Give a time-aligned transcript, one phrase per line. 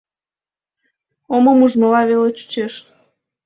[1.35, 2.73] Омым ужмыла веле чучеш.